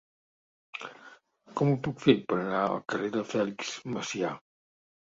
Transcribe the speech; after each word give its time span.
Com 1.61 1.71
ho 1.75 1.77
puc 1.89 2.03
fer 2.07 2.17
per 2.33 2.41
anar 2.41 2.65
al 2.65 2.83
carrer 2.95 3.15
de 3.21 3.27
Fèlix 3.37 3.79
Macià? 3.99 4.37